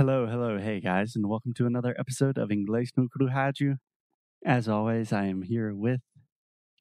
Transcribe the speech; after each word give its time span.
Hello, 0.00 0.26
hello, 0.26 0.56
hey 0.56 0.80
guys, 0.80 1.14
and 1.14 1.28
welcome 1.28 1.52
to 1.52 1.66
another 1.66 1.94
episode 1.98 2.38
of 2.38 2.48
Inglês 2.48 2.88
no 2.96 3.06
Rádio. 3.20 3.76
As 4.46 4.66
always, 4.66 5.12
I 5.12 5.26
am 5.26 5.42
here 5.42 5.74
with. 5.74 6.00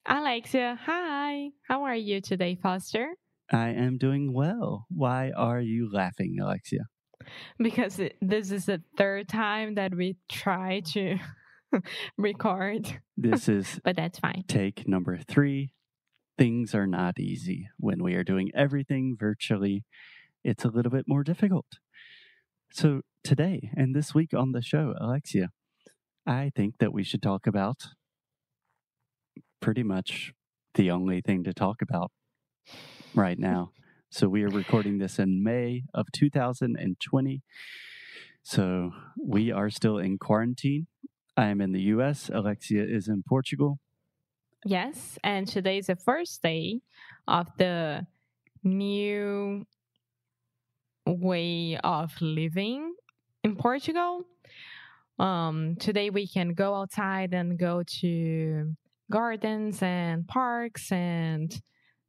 Alexia, 0.06 0.80
hi. 0.82 1.50
How 1.68 1.84
are 1.84 1.98
you 1.98 2.22
today, 2.22 2.56
Foster? 2.64 3.10
I 3.52 3.72
am 3.72 3.98
doing 3.98 4.32
well. 4.32 4.86
Why 4.88 5.34
are 5.36 5.60
you 5.60 5.90
laughing, 5.92 6.38
Alexia? 6.42 6.86
Because 7.58 8.00
this 8.22 8.52
is 8.52 8.68
the 8.68 8.82
third 8.98 9.28
time 9.28 9.76
that 9.76 9.94
we 9.94 10.16
try 10.30 10.80
to 10.94 11.18
record. 12.18 13.02
This 13.18 13.50
is 13.50 13.82
but 13.84 13.98
that's 13.98 14.20
fine. 14.20 14.46
take 14.48 14.88
number 14.88 15.18
three. 15.18 15.74
Things 16.38 16.74
are 16.74 16.88
not 16.88 17.20
easy. 17.20 17.68
When 17.76 18.02
we 18.02 18.16
are 18.16 18.24
doing 18.24 18.50
everything 18.56 19.18
virtually, 19.20 19.84
it's 20.46 20.64
a 20.64 20.70
little 20.70 20.90
bit 20.90 21.04
more 21.06 21.26
difficult. 21.26 21.66
So, 22.72 23.02
today 23.24 23.72
and 23.76 23.96
this 23.96 24.14
week 24.14 24.34
on 24.34 24.52
the 24.52 24.62
show, 24.62 24.94
Alexia, 25.00 25.50
I 26.26 26.52
think 26.56 26.76
that 26.80 26.94
we 26.94 27.04
should 27.04 27.22
talk 27.22 27.48
about 27.48 27.78
pretty 29.60 29.84
much 29.84 30.34
the 30.76 30.92
only 30.92 31.22
thing 31.22 31.44
to 31.44 31.54
talk 31.54 31.82
about 31.82 32.12
right 33.14 33.40
now. 33.52 33.72
So, 34.12 34.28
we 34.28 34.44
are 34.44 34.50
recording 34.50 34.98
this 34.98 35.20
in 35.20 35.44
May 35.44 35.84
of 35.94 36.08
2020. 36.12 37.42
So, 38.42 38.92
we 39.22 39.52
are 39.52 39.70
still 39.70 40.00
in 40.00 40.18
quarantine. 40.18 40.88
I 41.38 41.48
am 41.48 41.62
in 41.62 41.72
the 41.72 41.82
US, 41.94 42.30
Alexia 42.34 42.84
is 42.84 43.08
in 43.08 43.24
Portugal. 43.28 43.80
Yes, 44.66 45.18
and 45.24 45.48
today 45.48 45.78
is 45.78 45.88
the 45.88 45.96
first 45.96 46.42
day 46.42 46.82
of 47.28 47.48
the 47.58 48.08
new 48.64 49.66
way 51.06 51.80
of 51.84 52.12
living 52.20 52.94
in 53.44 53.56
Portugal. 53.56 54.24
Um, 55.18 55.76
today 55.80 56.10
we 56.10 56.28
can 56.28 56.54
go 56.54 56.76
outside 56.76 57.34
and 57.34 57.58
go 57.58 57.84
to 58.02 58.74
gardens 59.12 59.82
and 59.82 60.28
parks 60.28 60.92
and 60.92 61.60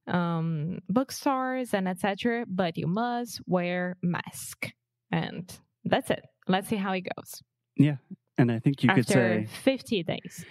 um, 0.07 0.79
bookstores 0.89 1.75
and 1.75 1.89
etc. 1.89 2.45
But 2.49 2.77
you 2.77 2.87
must 2.87 3.41
wear 3.47 3.97
mask, 4.03 4.71
and 5.11 5.51
that's 5.85 6.11
it. 6.11 6.25
Let's 6.47 6.69
see 6.69 6.77
how 6.77 6.93
it 6.93 7.03
goes. 7.17 7.43
Yeah, 7.77 7.97
and 8.39 8.51
I 8.51 8.59
think 8.59 8.83
you 8.83 8.91
After 8.91 9.03
could 9.03 9.09
say 9.09 9.47
50 9.63 10.03
days. 10.05 10.45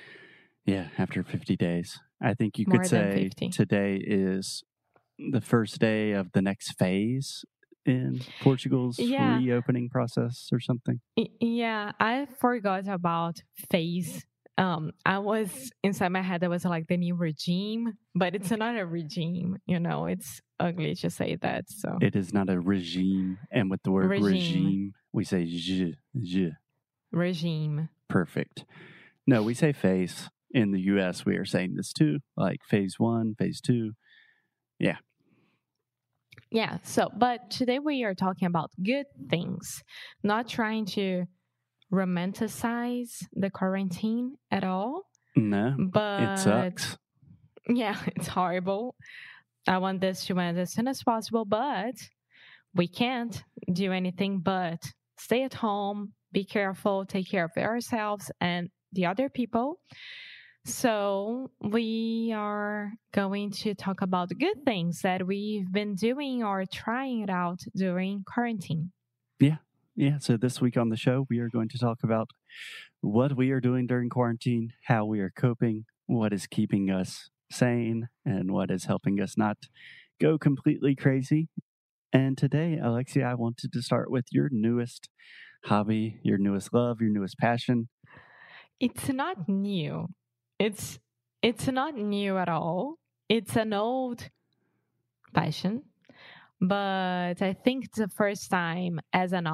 Yeah, 0.65 0.87
after 0.97 1.23
50 1.23 1.55
days. 1.55 1.99
I 2.21 2.33
think 2.33 2.59
you 2.59 2.65
More 2.67 2.79
could 2.79 2.89
say 2.89 3.29
50. 3.29 3.49
today 3.49 3.95
is 3.95 4.63
the 5.17 5.41
first 5.41 5.79
day 5.79 6.11
of 6.11 6.31
the 6.33 6.41
next 6.41 6.77
phase 6.77 7.43
in 7.89 8.21
Portugal's 8.41 8.99
Yeah. 8.99 9.37
reopening 9.39 9.89
process 9.89 10.49
or 10.51 10.59
something. 10.59 10.99
Yeah, 11.39 11.91
I 11.99 12.27
forgot 12.39 12.87
about 12.87 13.41
phase. 13.71 14.25
Um, 14.57 14.91
I 15.05 15.19
was 15.19 15.71
inside 15.83 16.09
my 16.09 16.21
head. 16.21 16.41
That 16.41 16.49
was 16.49 16.65
like 16.65 16.87
the 16.87 16.97
new 16.97 17.15
regime, 17.15 17.93
but 18.13 18.35
it's 18.35 18.51
not 18.51 18.77
a 18.77 18.85
regime. 18.85 19.57
You 19.65 19.79
know, 19.79 20.05
it's 20.05 20.41
ugly 20.59 20.95
to 20.95 21.09
say 21.09 21.35
that. 21.37 21.69
So 21.69 21.97
It 22.01 22.15
is 22.15 22.33
not 22.33 22.49
a 22.49 22.59
regime. 22.59 23.37
And 23.51 23.69
with 23.71 23.81
the 23.83 23.91
word 23.91 24.09
regime, 24.09 24.25
Regime. 24.25 24.93
we 25.13 25.23
say 25.23 25.45
je, 25.45 25.93
je. 26.21 26.51
regime. 27.11 27.89
Perfect. 28.09 28.65
No, 29.25 29.43
we 29.43 29.53
say 29.53 29.71
phase. 29.73 30.29
In 30.51 30.71
the 30.71 30.81
US, 30.93 31.25
we 31.25 31.37
are 31.37 31.45
saying 31.45 31.75
this 31.75 31.93
too, 31.93 32.19
like 32.35 32.61
phase 32.67 32.95
one, 32.99 33.35
phase 33.35 33.61
two. 33.61 33.93
Yeah. 34.79 34.97
Yeah, 36.51 36.77
so, 36.83 37.09
but 37.15 37.51
today 37.51 37.77
we 37.79 38.03
are 38.03 38.15
talking 38.15 38.47
about 38.47 38.71
good 38.83 39.05
things, 39.29 39.83
not 40.23 40.47
trying 40.47 40.85
to 40.87 41.25
romanticize 41.93 43.23
the 43.33 43.49
quarantine 43.49 44.35
at 44.49 44.63
all. 44.63 45.03
No, 45.35 45.75
But 45.77 46.21
it 46.21 46.39
sucks. 46.39 46.97
Yeah, 47.67 47.97
it's 48.15 48.27
horrible. 48.27 48.95
I 49.67 49.77
want 49.77 50.01
this 50.01 50.25
to 50.25 50.39
end 50.39 50.57
as 50.57 50.73
soon 50.73 50.87
as 50.87 51.03
possible, 51.03 51.45
but 51.45 51.93
we 52.73 52.87
can't 52.87 53.43
do 53.71 53.91
anything 53.91 54.39
but 54.39 54.81
stay 55.19 55.43
at 55.43 55.53
home, 55.53 56.13
be 56.31 56.45
careful, 56.45 57.05
take 57.05 57.29
care 57.29 57.45
of 57.45 57.51
ourselves 57.57 58.31
and 58.41 58.69
the 58.93 59.05
other 59.05 59.29
people. 59.29 59.79
So, 60.69 61.49
we 61.61 62.31
are 62.35 62.93
going 63.11 63.49
to 63.51 63.73
talk 63.73 64.01
about 64.01 64.29
good 64.39 64.63
things 64.65 65.01
that 65.01 65.25
we've 65.25 65.71
been 65.71 65.95
doing 65.95 66.43
or 66.43 66.63
trying 66.71 67.21
it 67.21 67.29
out 67.29 67.61
during 67.75 68.23
quarantine. 68.23 68.91
Yeah. 69.39 69.57
Yeah, 69.95 70.19
so 70.19 70.37
this 70.37 70.61
week 70.61 70.77
on 70.77 70.89
the 70.89 70.95
show, 70.95 71.25
we 71.29 71.39
are 71.39 71.49
going 71.49 71.69
to 71.69 71.77
talk 71.77 71.99
about 72.03 72.29
what 73.01 73.35
we 73.35 73.49
are 73.49 73.59
doing 73.59 73.87
during 73.87 74.09
quarantine, 74.09 74.73
how 74.83 75.05
we 75.05 75.19
are 75.19 75.31
coping, 75.31 75.85
what 76.05 76.31
is 76.31 76.47
keeping 76.47 76.89
us 76.89 77.29
sane, 77.51 78.07
and 78.23 78.51
what 78.51 78.69
is 78.69 78.85
helping 78.85 79.19
us 79.19 79.35
not 79.37 79.57
go 80.21 80.37
completely 80.37 80.95
crazy. 80.95 81.49
And 82.13 82.37
today, 82.37 82.79
Alexia, 82.81 83.25
I 83.25 83.33
wanted 83.33 83.73
to 83.73 83.81
start 83.81 84.09
with 84.09 84.25
your 84.31 84.49
newest 84.51 85.09
hobby, 85.65 86.19
your 86.23 86.37
newest 86.37 86.73
love, 86.73 87.01
your 87.01 87.09
newest 87.09 87.37
passion. 87.37 87.89
It's 88.79 89.09
not 89.09 89.49
new. 89.49 90.07
It's 90.59 90.99
it's 91.41 91.67
not 91.67 91.95
new 91.95 92.37
at 92.37 92.49
all. 92.49 92.97
It's 93.29 93.55
an 93.55 93.73
old 93.73 94.29
passion, 95.33 95.83
but 96.59 97.41
I 97.41 97.53
think 97.63 97.93
the 97.93 98.07
first 98.09 98.49
time 98.51 98.99
as 99.13 99.33
an 99.33 99.47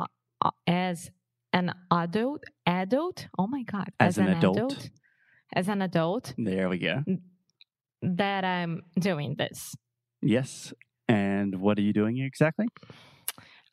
as 0.66 1.12
an 1.54 1.74
adult 1.92 2.44
adult. 2.66 3.28
Oh 3.38 3.48
my 3.48 3.64
god! 3.64 3.90
As 4.00 4.18
an 4.18 4.28
adult. 4.30 4.90
as 5.54 5.68
an 5.70 5.82
adult 5.82 6.34
There 6.38 6.68
we 6.70 6.80
go. 6.80 7.04
that 8.02 8.44
I'm 8.44 8.82
doing 9.00 9.36
this. 9.38 9.76
Yes. 10.22 10.74
And 11.08 11.62
what 11.62 11.78
are 11.78 11.82
you 11.84 11.94
doing 11.94 12.18
exactly? 12.18 12.66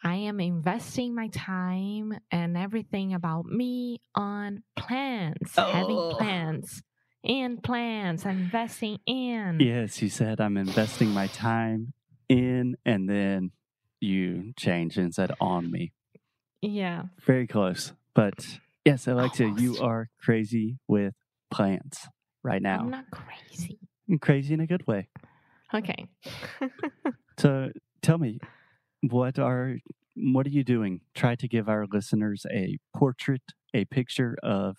I 0.05 0.17
am 0.17 0.39
investing 0.41 1.15
my 1.15 1.29
time 1.29 2.13
and 2.31 2.57
everything 2.59 3.15
about 3.15 3.47
me 3.47 4.01
on 4.15 4.63
plans, 4.77 5.55
having 5.57 5.97
Oh. 5.97 6.17
In 7.23 7.59
plans, 7.59 8.27
I'm 8.27 8.39
investing 8.39 8.99
in. 9.07 9.59
Yes, 9.61 10.03
you 10.03 10.09
said 10.09 10.41
I'm 10.41 10.57
investing 10.57 11.11
my 11.11 11.27
time 11.29 11.93
in, 12.29 12.77
and 12.85 13.09
then 13.09 13.53
you 14.01 14.53
changed 14.59 14.99
and 14.99 15.15
said 15.15 15.33
on 15.41 15.71
me. 15.71 15.93
Yeah. 16.61 17.05
Very 17.25 17.47
close. 17.47 17.93
But 18.15 18.59
yes, 18.85 19.07
Alexia, 19.07 19.53
you 19.57 19.79
are 19.79 20.09
crazy 20.21 20.79
with 20.89 21.15
plants 21.51 22.07
right 22.43 22.63
now. 22.63 22.81
I'm 22.81 22.91
not 22.91 23.11
crazy. 23.11 23.79
Crazy 24.21 24.55
in 24.55 24.61
a 24.61 24.67
good 24.67 24.87
way. 24.87 25.09
Okay. 25.75 26.07
So 27.39 27.71
tell 28.03 28.19
me, 28.19 28.39
what 29.01 29.39
are 29.39 29.79
what 30.15 30.47
are 30.47 30.51
you 30.51 30.63
doing? 30.63 31.01
Try 31.15 31.35
to 31.37 31.49
give 31.49 31.69
our 31.69 31.87
listeners 31.91 32.45
a 32.53 32.79
portrait, 32.95 33.43
a 33.75 33.85
picture 33.87 34.37
of 34.43 34.77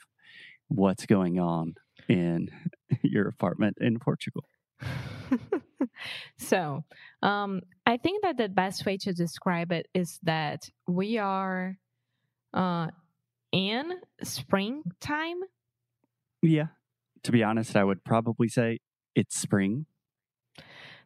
what's 0.67 1.05
going 1.05 1.39
on 1.39 1.75
in 2.09 2.49
your 3.01 3.27
apartment 3.27 3.77
in 3.79 3.99
Portugal. 3.99 4.43
so, 6.37 6.83
um, 7.21 7.61
I 7.85 7.97
think 7.97 8.23
that 8.23 8.37
the 8.37 8.49
best 8.49 8.85
way 8.85 8.97
to 8.97 9.13
describe 9.13 9.71
it 9.71 9.87
is 9.93 10.19
that 10.23 10.69
we 10.87 11.17
are 11.17 11.77
uh, 12.53 12.87
in 13.51 13.93
springtime. 14.21 15.39
Yeah. 16.41 16.67
To 17.23 17.31
be 17.31 17.43
honest, 17.43 17.75
I 17.75 17.83
would 17.83 18.03
probably 18.03 18.49
say 18.49 18.79
it's 19.15 19.37
spring. 19.37 19.85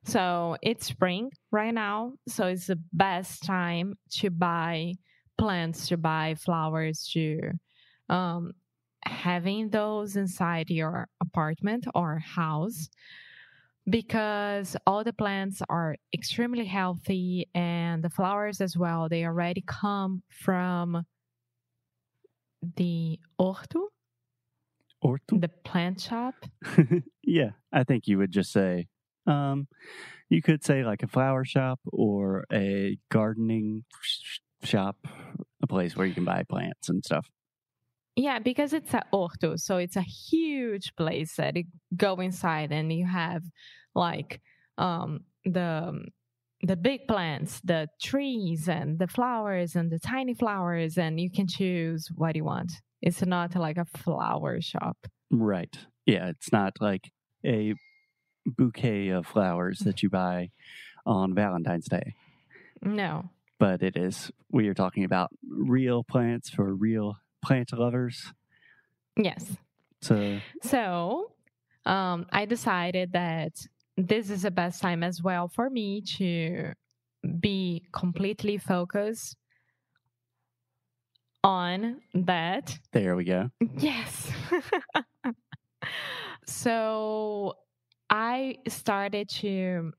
So 0.03 0.55
it's 0.61 0.85
spring 0.85 1.31
right 1.51 1.73
now. 1.73 2.13
So 2.27 2.47
it's 2.47 2.67
the 2.67 2.79
best 2.93 3.43
time 3.43 3.95
to 4.19 4.29
buy 4.29 4.93
plants, 5.37 5.89
to 5.89 5.97
buy 5.97 6.35
flowers, 6.35 7.09
to 7.13 7.51
um, 8.09 8.53
having 9.07 9.69
those 9.69 10.15
inside 10.15 10.69
your 10.69 11.07
apartment 11.21 11.87
or 11.95 12.19
house 12.19 12.89
because 13.89 14.75
all 14.85 15.03
the 15.03 15.13
plants 15.13 15.61
are 15.69 15.95
extremely 16.13 16.65
healthy 16.65 17.47
and 17.55 18.03
the 18.03 18.09
flowers 18.09 18.59
as 18.59 18.75
well. 18.77 19.07
They 19.07 19.25
already 19.25 19.63
come 19.65 20.23
from 20.29 21.05
the 22.75 23.19
orto, 23.37 23.87
Horto? 25.03 25.39
the 25.39 25.49
plant 25.63 26.01
shop. 26.01 26.35
yeah, 27.23 27.51
I 27.71 27.83
think 27.83 28.07
you 28.07 28.17
would 28.17 28.31
just 28.31 28.51
say, 28.51 28.87
um, 29.25 29.67
you 30.29 30.41
could 30.41 30.65
say 30.65 30.83
like 30.83 31.03
a 31.03 31.07
flower 31.07 31.45
shop 31.45 31.79
or 31.85 32.45
a 32.51 32.97
gardening 33.09 33.85
shop, 34.63 34.97
a 35.63 35.67
place 35.67 35.95
where 35.95 36.07
you 36.07 36.13
can 36.13 36.25
buy 36.25 36.43
plants 36.43 36.89
and 36.89 37.05
stuff. 37.05 37.29
Yeah, 38.19 38.39
because 38.39 38.73
it's 38.73 38.93
a 38.95 39.03
horto, 39.13 39.59
so 39.59 39.77
it's 39.77 39.95
a 39.95 40.01
huge 40.01 40.95
place 40.95 41.35
that 41.35 41.55
you 41.55 41.65
go 41.95 42.15
inside 42.15 42.71
and 42.71 42.91
you 42.91 43.05
have 43.05 43.43
like 43.93 44.41
um 44.79 45.19
the 45.45 46.03
the 46.63 46.75
big 46.75 47.07
plants, 47.07 47.61
the 47.63 47.87
trees 48.01 48.67
and 48.67 48.97
the 48.97 49.07
flowers 49.07 49.75
and 49.75 49.91
the 49.91 49.99
tiny 49.99 50.33
flowers, 50.33 50.97
and 50.97 51.19
you 51.19 51.29
can 51.29 51.47
choose 51.47 52.09
what 52.15 52.35
you 52.35 52.43
want. 52.43 52.71
It's 53.03 53.23
not 53.23 53.55
like 53.55 53.77
a 53.77 53.85
flower 53.85 54.59
shop. 54.61 54.97
Right. 55.29 55.77
Yeah, 56.07 56.29
it's 56.29 56.51
not 56.51 56.73
like 56.81 57.11
a 57.45 57.75
bouquet 58.47 59.09
of 59.09 59.27
flowers 59.27 59.79
that 59.85 60.01
you 60.01 60.09
buy 60.09 60.49
on 61.05 61.35
Valentine's 61.35 61.87
Day, 61.87 62.15
No. 62.81 63.29
but 63.59 63.83
it 63.83 63.95
is 63.95 64.31
we 64.51 64.67
are 64.69 64.73
talking 64.73 65.03
about 65.03 65.29
real 65.47 66.03
plants 66.03 66.49
for 66.49 66.73
real 66.73 67.17
plant 67.47 67.71
lovers. 67.71 68.33
Yes. 69.15 69.55
So, 70.01 70.39
So 70.61 71.31
um, 71.85 72.25
I 72.31 72.45
decided 72.45 73.13
that 73.13 73.53
this 73.95 74.29
is 74.29 74.41
the 74.41 74.51
best 74.51 74.81
time 74.81 75.01
as 75.01 75.23
well 75.23 75.47
for 75.47 75.69
me 75.69 76.01
to 76.17 76.73
be 77.39 77.83
completely 77.93 78.57
focused 78.57 79.37
on 81.43 82.01
that. 82.13 82.77
there 82.91 83.15
we 83.15 83.23
go. 83.23 83.49
Yes. 83.77 84.29
so 86.45 87.53
I 88.09 88.57
started 88.67 89.29
to 89.41 89.93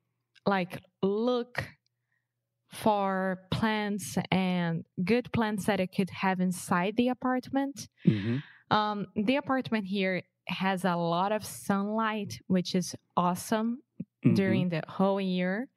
like 0.47 0.81
look 1.03 1.65
for 2.71 3.39
plants 3.51 4.19
and 4.31 4.85
good 5.05 5.33
plants 5.33 5.67
that 5.67 5.81
I 5.81 5.87
could 5.87 6.11
have 6.11 6.41
inside 6.41 6.97
the 6.97 7.09
apartment. 7.09 7.89
hmm 8.05 8.39
Um, 8.71 9.07
the 9.17 9.37
apartment 9.37 9.87
here 9.87 10.23
has 10.47 10.85
a 10.85 10.97
lot 10.97 11.33
of 11.33 11.45
sunlight, 11.45 12.41
which 12.47 12.75
is 12.75 12.95
awesome 13.17 13.83
Mm-hmm. 14.25 14.35
during 14.35 14.69
the 14.69 14.83
whole 14.89 15.21
year. 15.21 15.69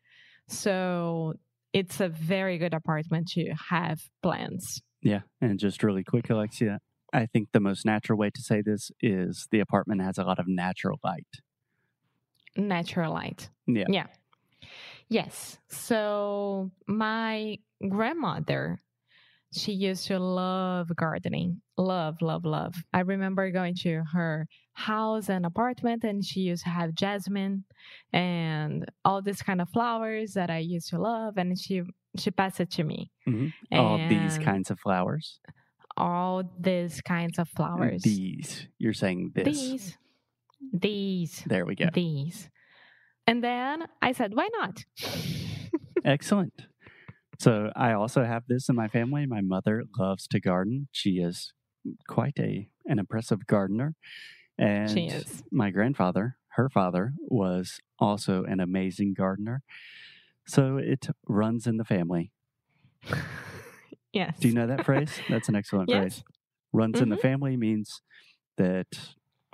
So 0.47 1.35
it's 1.73 1.99
a 2.01 2.09
very 2.09 2.57
good 2.57 2.73
apartment 2.73 3.27
to 3.29 3.53
have 3.69 4.01
plants. 4.23 4.81
Yeah. 5.03 5.21
And 5.39 5.59
just 5.59 5.83
really 5.83 6.03
quick, 6.03 6.27
Alexia, 6.29 6.79
I 7.13 7.27
think 7.27 7.49
the 7.53 7.59
most 7.59 7.85
natural 7.85 8.17
way 8.17 8.31
to 8.31 8.41
say 8.41 8.61
this 8.61 8.89
is 8.99 9.47
the 9.51 9.59
apartment 9.59 10.01
has 10.01 10.17
a 10.17 10.23
lot 10.23 10.39
of 10.39 10.47
natural 10.47 10.99
light. 11.03 11.27
natural 12.57 13.13
light. 13.13 13.49
Yeah. 13.67 13.85
Yeah. 13.88 14.07
Yes. 15.11 15.59
So 15.69 16.71
my 16.87 17.57
grandmother, 17.87 18.79
she 19.53 19.73
used 19.73 20.07
to 20.07 20.17
love 20.19 20.89
gardening. 20.95 21.61
Love, 21.77 22.21
love, 22.21 22.45
love. 22.45 22.73
I 22.93 23.01
remember 23.01 23.51
going 23.51 23.75
to 23.83 24.03
her 24.13 24.47
house 24.73 25.27
and 25.29 25.45
apartment 25.45 26.05
and 26.05 26.23
she 26.23 26.39
used 26.41 26.63
to 26.63 26.69
have 26.69 26.95
jasmine 26.95 27.65
and 28.13 28.85
all 29.03 29.21
these 29.21 29.41
kind 29.41 29.61
of 29.61 29.67
flowers 29.69 30.31
that 30.33 30.49
I 30.49 30.59
used 30.59 30.89
to 30.91 30.97
love 30.99 31.37
and 31.37 31.59
she 31.59 31.83
she 32.17 32.31
passed 32.31 32.59
it 32.61 32.71
to 32.71 32.83
me. 32.83 33.09
Mhm. 33.27 33.51
All 33.73 33.97
these 34.09 34.37
kinds 34.37 34.71
of 34.71 34.79
flowers. 34.79 35.39
all 35.97 36.43
these 36.59 37.01
kinds 37.01 37.37
of 37.37 37.49
flowers. 37.49 38.01
These. 38.03 38.67
You're 38.79 38.93
saying 38.93 39.31
this. 39.35 39.45
These. 39.45 39.97
These. 40.71 41.43
There 41.47 41.65
we 41.65 41.75
go. 41.75 41.89
These. 41.93 42.49
And 43.31 43.41
then 43.41 43.87
I 44.01 44.11
said, 44.11 44.33
why 44.35 44.49
not? 44.59 44.83
Excellent. 46.03 46.63
So 47.39 47.71
I 47.77 47.93
also 47.93 48.25
have 48.25 48.43
this 48.49 48.67
in 48.67 48.75
my 48.75 48.89
family. 48.89 49.25
My 49.25 49.39
mother 49.39 49.83
loves 49.97 50.27
to 50.27 50.41
garden. 50.41 50.89
She 50.91 51.11
is 51.11 51.53
quite 52.09 52.37
a 52.37 52.67
an 52.87 52.99
impressive 52.99 53.47
gardener. 53.47 53.95
And 54.57 54.89
She 54.89 55.05
is. 55.07 55.43
my 55.49 55.69
grandfather, 55.69 56.35
her 56.57 56.67
father, 56.69 57.13
was 57.21 57.79
also 57.99 58.43
an 58.43 58.59
amazing 58.59 59.13
gardener. 59.13 59.63
So 60.45 60.75
it 60.75 61.07
runs 61.25 61.67
in 61.67 61.77
the 61.77 61.85
family. 61.85 62.33
yes. 64.11 64.35
Do 64.41 64.49
you 64.49 64.53
know 64.53 64.67
that 64.67 64.85
phrase? 64.85 65.21
That's 65.29 65.47
an 65.47 65.55
excellent 65.55 65.89
Yes. 65.89 66.01
phrase. 66.01 66.23
Runs 66.73 66.99
in 66.99 67.07
the 67.07 67.15
Mhm. 67.15 67.21
family 67.21 67.55
means 67.55 68.01
that 68.57 68.87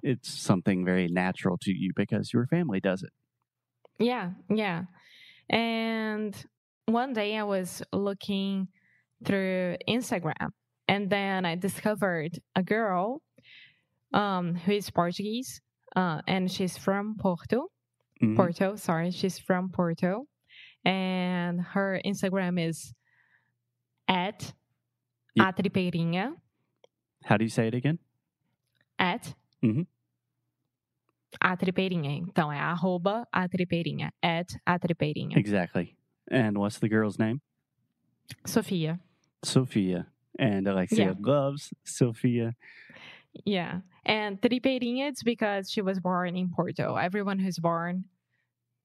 it's 0.01 0.33
something 0.33 0.83
very 0.83 1.07
natural 1.09 1.59
to 1.61 1.71
you 1.71 1.91
because 1.95 2.33
your 2.33 2.47
family 2.47 2.79
does 2.79 3.03
it. 3.03 3.11
Yeah, 3.99 4.31
yeah. 4.49 4.83
And 5.49 6.35
one 6.85 7.13
day 7.13 7.37
I 7.37 7.43
was 7.43 7.81
looking 7.91 8.67
through 9.25 9.77
Instagram 9.89 10.49
and 10.87 11.09
then 11.09 11.45
I 11.45 11.55
discovered 11.55 12.39
a 12.55 12.63
girl 12.63 13.21
um, 14.13 14.55
who 14.55 14.73
is 14.73 14.89
Portuguese 14.89 15.61
uh, 15.95 16.21
and 16.27 16.51
she's 16.51 16.77
from 16.77 17.15
Porto. 17.19 17.67
Mhm. 18.21 18.35
Porto, 18.35 18.75
sorry, 18.75 19.11
she's 19.11 19.37
from 19.39 19.69
Porto. 19.69 20.25
And 20.85 21.61
her 21.61 21.99
Instagram 22.05 22.59
is 22.69 22.93
at 24.07 24.53
Ye- 25.35 25.43
Atripeirinha. 25.43 26.33
How 27.25 27.37
do 27.37 27.43
you 27.43 27.49
say 27.49 27.67
it 27.67 27.73
again? 27.73 27.99
At 28.97 29.33
Mhm. 29.63 29.87
Atripeirinha. 31.41 32.11
Então 32.11 32.51
é 32.51 32.59
arroba 32.59 33.27
Atripeirinha. 33.31 34.11
At 34.21 34.47
Atripeirinha. 34.65 35.37
Exactly. 35.37 35.95
And 36.31 36.57
what's 36.57 36.79
the 36.79 36.89
girl's 36.89 37.17
name? 37.17 37.41
Sofia. 38.45 38.99
Sophia. 39.43 40.07
And 40.39 40.67
Alexia 40.67 41.05
Yeah. 41.05 41.15
loves 41.19 41.73
Sophia. 41.85 42.55
Yeah. 43.45 43.81
And 44.05 44.39
Tripeirinha, 44.41 45.09
it's 45.09 45.23
because 45.23 45.71
she 45.71 45.81
was 45.81 45.99
born 45.99 46.35
in 46.35 46.49
Porto. 46.49 46.95
Everyone 46.95 47.39
who's 47.39 47.59
born 47.59 48.05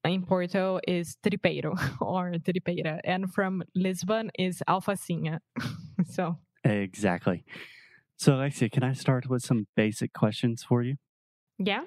in 0.05 0.25
Porto 0.25 0.79
is 0.87 1.17
tripeiro 1.23 1.73
or 2.01 2.31
tripeira. 2.33 2.99
And 3.03 3.31
from 3.33 3.63
Lisbon 3.75 4.31
is 4.37 4.61
alfacinha. 4.67 5.39
so, 6.05 6.37
Exactly. 6.63 7.43
So, 8.17 8.35
Alexia, 8.35 8.69
can 8.69 8.83
I 8.83 8.93
start 8.93 9.27
with 9.29 9.43
some 9.43 9.67
basic 9.75 10.13
questions 10.13 10.63
for 10.63 10.81
you? 10.83 10.95
yeah. 11.59 11.83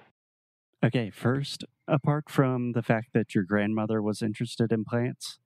Okay, 0.85 1.11
first, 1.11 1.65
apart 1.89 2.31
from 2.31 2.73
the 2.73 2.83
fact 2.83 3.09
that 3.15 3.35
your 3.35 3.45
grandmother 3.45 4.03
was 4.03 4.23
interested 4.23 4.73
in 4.73 4.85
plants, 4.85 5.39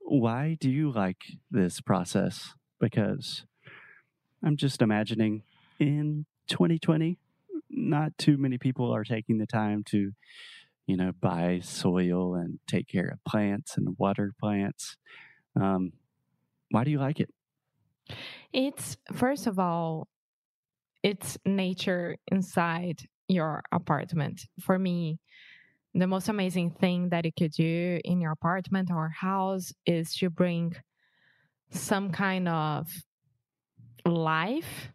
why 0.00 0.56
do 0.60 0.70
you 0.70 0.90
like 0.90 1.24
this 1.50 1.80
process? 1.80 2.54
Because 2.80 3.44
I'm 4.42 4.56
just 4.56 4.82
imagining 4.82 5.42
in 5.78 6.26
2020, 6.48 7.18
not 7.70 8.16
too 8.18 8.38
many 8.38 8.58
people 8.58 8.92
are 8.92 9.04
taking 9.04 9.38
the 9.38 9.46
time 9.46 9.84
to, 9.84 10.12
you 10.86 10.96
know, 10.96 11.12
buy 11.20 11.60
soil 11.62 12.34
and 12.34 12.58
take 12.66 12.88
care 12.88 13.08
of 13.08 13.24
plants 13.24 13.76
and 13.76 13.96
water 13.98 14.32
plants. 14.40 14.96
Um, 15.60 15.92
why 16.70 16.84
do 16.84 16.90
you 16.90 16.98
like 16.98 17.20
it? 17.20 17.30
It's, 18.52 18.96
first 19.12 19.46
of 19.46 19.58
all, 19.58 20.08
it's 21.02 21.38
nature 21.44 22.16
inside 22.30 23.08
your 23.28 23.62
apartment. 23.72 24.46
For 24.60 24.78
me, 24.78 25.18
the 25.94 26.06
most 26.06 26.28
amazing 26.28 26.72
thing 26.72 27.08
that 27.10 27.24
you 27.24 27.32
could 27.36 27.52
do 27.52 28.00
in 28.04 28.20
your 28.20 28.32
apartment 28.32 28.90
or 28.90 29.08
house 29.08 29.72
is 29.86 30.14
to 30.16 30.30
bring 30.30 30.74
some 31.70 32.10
kind 32.10 32.48
of 32.48 32.88
life 34.04 34.92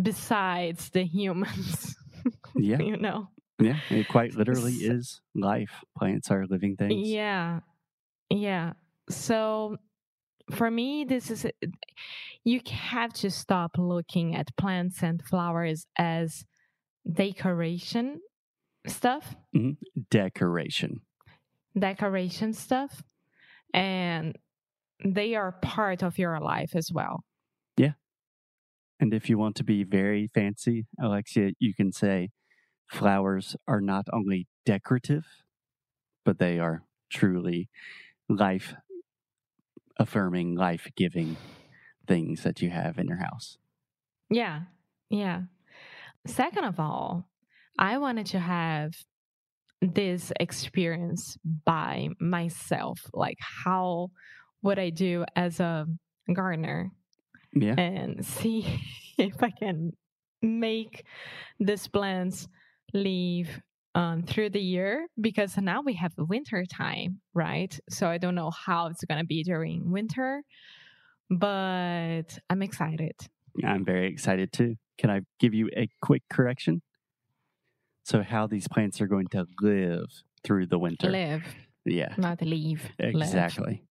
besides 0.00 0.90
the 0.90 1.04
humans, 1.04 1.96
Yeah, 2.56 2.78
you 2.80 2.96
know? 2.96 3.28
yeah, 3.58 3.78
it 3.90 4.08
quite 4.08 4.34
literally 4.34 4.74
is 4.74 5.20
life. 5.34 5.70
Plants 5.96 6.30
are 6.30 6.46
living 6.46 6.76
things. 6.76 7.08
Yeah. 7.08 7.60
Yeah. 8.30 8.72
So 9.08 9.76
for 10.50 10.70
me, 10.70 11.04
this 11.04 11.30
is 11.30 11.46
you 12.44 12.60
have 12.70 13.12
to 13.14 13.30
stop 13.30 13.72
looking 13.78 14.34
at 14.34 14.56
plants 14.56 15.02
and 15.02 15.22
flowers 15.22 15.86
as 15.98 16.44
decoration 17.10 18.20
stuff, 18.86 19.34
mm-hmm. 19.54 19.72
Decoration. 20.10 21.00
decoration 21.78 22.52
stuff, 22.52 23.02
and 23.74 24.36
they 25.04 25.34
are 25.34 25.52
part 25.52 26.02
of 26.02 26.18
your 26.18 26.38
life 26.40 26.74
as 26.74 26.90
well. 26.92 27.24
Yeah. 27.76 27.92
And 28.98 29.12
if 29.12 29.28
you 29.28 29.36
want 29.36 29.56
to 29.56 29.64
be 29.64 29.84
very 29.84 30.28
fancy, 30.32 30.86
Alexia, 31.00 31.52
you 31.58 31.74
can 31.74 31.92
say 31.92 32.30
flowers 32.86 33.56
are 33.68 33.80
not 33.80 34.06
only 34.12 34.46
decorative, 34.64 35.26
but 36.24 36.38
they 36.38 36.58
are 36.58 36.82
truly 37.10 37.68
life 38.28 38.74
affirming, 39.98 40.54
life 40.54 40.88
giving 40.96 41.36
things 42.06 42.42
that 42.42 42.62
you 42.62 42.70
have 42.70 42.98
in 42.98 43.08
your 43.08 43.18
house. 43.18 43.58
Yeah. 44.30 44.62
Yeah. 45.10 45.42
Second 46.26 46.64
of 46.64 46.78
all, 46.80 47.28
I 47.78 47.98
wanted 47.98 48.26
to 48.26 48.38
have 48.38 48.92
this 49.80 50.32
experience 50.40 51.36
by 51.64 52.08
myself. 52.20 52.98
Like, 53.12 53.38
how 53.40 54.08
would 54.62 54.78
I 54.78 54.90
do 54.90 55.24
as 55.36 55.60
a 55.60 55.86
gardener 56.32 56.90
Yeah. 57.54 57.74
and 57.78 58.24
see 58.24 58.66
if 59.18 59.42
I 59.42 59.50
can 59.50 59.92
make 60.42 61.04
these 61.60 61.88
plants 61.88 62.48
live 62.92 63.60
um, 63.94 64.22
through 64.22 64.50
the 64.50 64.60
year 64.60 65.06
because 65.20 65.56
now 65.56 65.80
we 65.82 65.94
have 65.94 66.12
winter 66.18 66.64
time, 66.66 67.20
right? 67.34 67.78
So 67.88 68.08
I 68.08 68.18
don't 68.18 68.34
know 68.34 68.50
how 68.50 68.88
it's 68.88 69.04
going 69.04 69.20
to 69.20 69.26
be 69.26 69.42
during 69.42 69.90
winter, 69.90 70.42
but 71.30 72.38
I'm 72.50 72.62
excited. 72.62 73.14
I'm 73.64 73.84
very 73.84 74.08
excited 74.08 74.52
too. 74.52 74.76
Can 74.98 75.10
I 75.10 75.20
give 75.38 75.54
you 75.54 75.68
a 75.76 75.88
quick 76.02 76.22
correction? 76.30 76.82
So, 78.04 78.22
how 78.22 78.46
these 78.46 78.68
plants 78.68 79.00
are 79.00 79.06
going 79.06 79.26
to 79.28 79.46
live 79.60 80.06
through 80.44 80.66
the 80.66 80.78
winter. 80.78 81.10
Live, 81.10 81.44
Yeah, 81.84 82.14
not 82.16 82.40
leave. 82.40 82.88
Live. 83.00 83.14
exactly. 83.14 83.82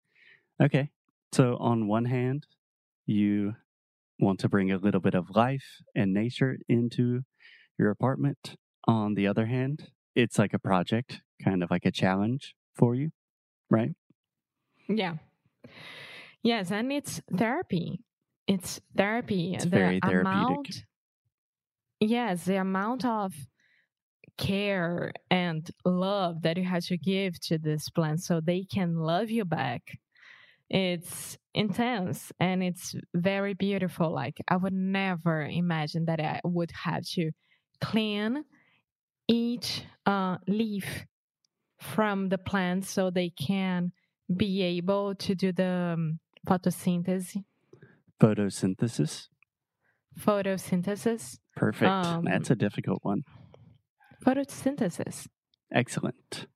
Okay. 0.62 0.90
So, 1.32 1.56
on 1.58 1.88
one 1.88 2.04
hand, 2.04 2.46
you 3.06 3.56
want 4.20 4.38
to 4.40 4.49
bring 4.49 4.70
a 4.70 4.78
little 4.78 5.00
bit 5.00 5.14
of 5.14 5.30
life 5.34 5.82
and 5.96 6.14
nature 6.14 6.58
into 6.68 7.23
your 7.78 7.90
apartment. 7.90 8.56
On 8.87 9.14
the 9.14 9.26
other 9.26 9.46
hand, 9.46 9.88
it's 10.14 10.38
like 10.38 10.54
a 10.54 10.58
project, 10.58 11.23
kind 11.42 11.62
of 11.62 11.70
like 11.70 11.84
a 11.84 11.90
challenge 11.90 12.54
for 12.76 12.94
you, 12.94 13.11
right? 13.68 13.90
Yeah. 14.88 15.14
Yes, 16.42 16.70
and 16.70 16.92
it's 16.92 17.20
therapy. 17.37 18.00
It's 18.46 18.80
therapy. 18.96 19.54
It's 19.54 19.64
the 19.64 19.70
very 19.70 19.99
therapeutic. 20.00 20.26
amount 20.26 20.84
Yes, 22.04 22.44
the 22.44 22.56
amount 22.56 23.06
of 23.06 23.32
care 24.37 25.11
and 25.30 25.70
love 25.87 26.42
that 26.42 26.58
you 26.58 26.64
have 26.64 26.84
to 26.84 26.99
give 26.99 27.40
to 27.40 27.56
this 27.56 27.88
plant 27.88 28.20
so 28.23 28.40
they 28.40 28.64
can 28.64 28.96
love 28.96 29.30
you 29.30 29.46
back. 29.46 29.99
It's 30.68 31.38
intense 31.54 32.30
and 32.38 32.62
it's 32.62 32.94
very 33.14 33.54
beautiful. 33.54 34.12
Like 34.12 34.37
I 34.49 34.56
would 34.56 34.75
never 34.75 35.46
imagine 35.46 36.04
that 36.06 36.20
I 36.20 36.40
would 36.44 36.73
have 36.73 37.04
to 37.14 37.30
clean 37.80 38.44
each 39.26 39.84
uh, 40.04 40.37
leaf 40.46 41.06
from 41.80 42.28
the 42.28 42.38
plant 42.38 42.84
so 42.84 43.08
they 43.08 43.30
can 43.30 43.92
be 44.37 44.62
able 44.62 45.14
to 45.14 45.34
do 45.34 45.52
the 45.52 45.94
um, 45.94 46.18
photosynthesis. 46.46 47.42
Photosynthesis. 48.20 49.28
Photosynthesis. 50.20 51.38
Perfect. 51.56 51.90
Um, 51.90 52.25
That's 52.25 52.50
a 52.50 52.54
difficult 52.56 52.99
one. 53.02 53.23
Photosynthesis. 54.25 55.26
Excellent. 55.73 56.46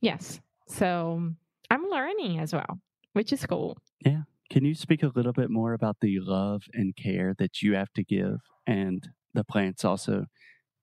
Yes. 0.00 0.40
So 0.68 1.30
I'm 1.70 1.84
learning 1.88 2.38
as 2.40 2.52
well, 2.52 2.80
which 3.12 3.32
is 3.32 3.44
cool. 3.46 3.76
Yeah. 4.04 4.22
Can 4.50 4.64
you 4.64 4.74
speak 4.74 5.02
a 5.02 5.08
little 5.14 5.32
bit 5.32 5.50
more 5.50 5.72
about 5.72 5.96
the 6.00 6.18
love 6.20 6.62
and 6.72 6.94
care 6.96 7.34
that 7.38 7.62
you 7.62 7.74
have 7.74 7.92
to 7.94 8.04
give 8.04 8.38
and 8.66 9.08
the 9.34 9.44
plants 9.44 9.84
also 9.84 10.26